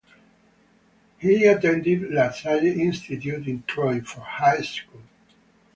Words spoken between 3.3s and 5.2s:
in Troy, for high school.